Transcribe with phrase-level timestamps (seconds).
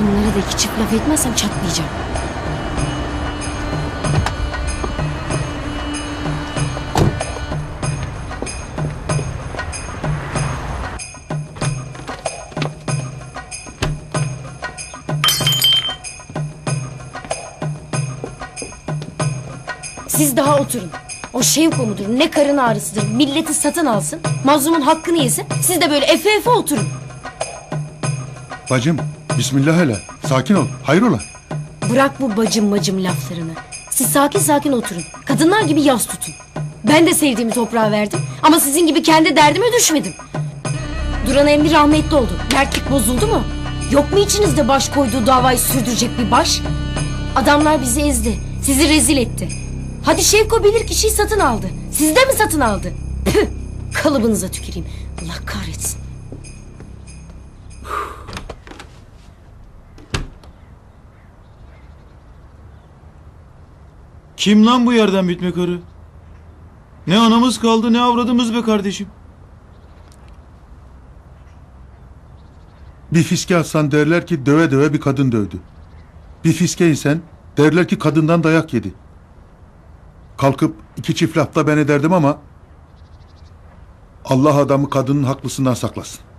[0.00, 1.90] Bunları da iki çift laf etmezsem çatlayacağım.
[20.08, 20.90] Siz daha oturun.
[21.32, 24.20] O Şevko mudur ne karın ağrısıdır milleti satın alsın.
[24.44, 25.46] Mazlumun hakkını yesin.
[25.62, 26.88] Siz de böyle efe efe oturun.
[28.70, 28.98] Bacım
[29.40, 29.96] bismillah hele.
[30.28, 30.66] Sakin ol.
[30.82, 31.18] Hayrola?
[31.90, 33.52] Bırak bu bacım bacım laflarını.
[33.90, 35.02] Siz sakin sakin oturun.
[35.24, 36.34] Kadınlar gibi yas tutun.
[36.88, 38.20] Ben de sevdiğimi toprağa verdim.
[38.42, 40.12] Ama sizin gibi kendi derdime düşmedim.
[41.26, 42.30] Duran emmi rahmetli oldu.
[42.52, 43.42] Mertlik bozuldu mu?
[43.90, 46.60] Yok mu içinizde baş koyduğu davayı sürdürecek bir baş?
[47.36, 48.38] Adamlar bizi ezdi.
[48.62, 49.48] Sizi rezil etti.
[50.04, 51.66] Hadi Şevko bilir kişiyi satın aldı.
[51.92, 52.92] Siz de mi satın aldı?
[53.24, 53.46] Püh!
[54.02, 54.86] Kalıbınıza tüküreyim.
[55.22, 56.09] Allah kahretsin.
[64.40, 65.80] Kim lan bu yerden bitme karı?
[67.06, 69.08] Ne anamız kaldı ne avradımız be kardeşim.
[73.12, 75.56] Bir fiske atsan derler ki döve döve bir kadın dövdü.
[76.44, 77.20] Bir fiske insen
[77.56, 78.94] derler ki kadından dayak yedi.
[80.36, 82.38] Kalkıp iki çift lafta ben ederdim ama
[84.24, 86.29] Allah adamı kadının haklısından saklasın.